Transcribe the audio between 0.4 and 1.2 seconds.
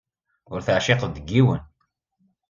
Ur teɛciqeḍ